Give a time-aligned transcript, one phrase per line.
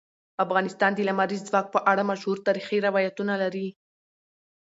[0.45, 3.67] افغانستان د لمریز ځواک په اړه مشهور تاریخی روایتونه لري.